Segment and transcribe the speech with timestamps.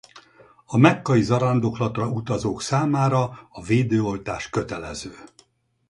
[0.65, 5.15] A mekkai zarándoklatra utazók számára a védőoltás kötelező.